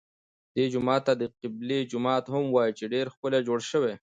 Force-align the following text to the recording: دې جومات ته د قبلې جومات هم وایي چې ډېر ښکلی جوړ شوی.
دې 0.55 0.65
جومات 0.73 1.01
ته 1.07 1.13
د 1.21 1.23
قبلې 1.41 1.79
جومات 1.91 2.23
هم 2.33 2.45
وایي 2.55 2.73
چې 2.79 2.85
ډېر 2.93 3.05
ښکلی 3.13 3.39
جوړ 3.47 3.59
شوی. 3.71 3.93